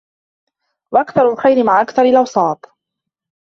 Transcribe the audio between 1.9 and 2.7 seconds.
الْأَوْسَاطِ